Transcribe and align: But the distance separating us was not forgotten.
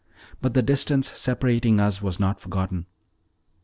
But 0.41 0.55
the 0.55 0.63
distance 0.63 1.11
separating 1.15 1.79
us 1.79 2.01
was 2.01 2.19
not 2.19 2.39
forgotten. 2.39 2.87